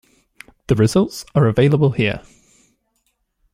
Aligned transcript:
The 0.65 0.73
results 0.73 1.25
are 1.35 1.45
available 1.45 1.91
here. 1.91 2.21